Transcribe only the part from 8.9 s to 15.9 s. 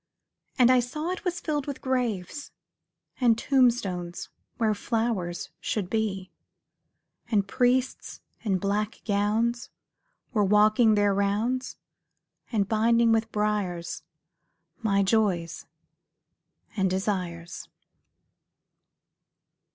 gowns were walking their rounds, And binding with briars my joys